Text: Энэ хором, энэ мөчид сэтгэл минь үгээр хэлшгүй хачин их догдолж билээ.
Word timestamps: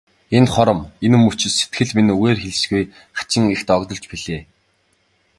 Энэ 0.37 0.49
хором, 0.53 0.79
энэ 1.05 1.17
мөчид 1.19 1.53
сэтгэл 1.55 1.91
минь 1.97 2.13
үгээр 2.15 2.37
хэлшгүй 2.43 2.83
хачин 3.17 3.43
их 3.53 3.61
догдолж 3.67 4.03
билээ. 4.11 4.41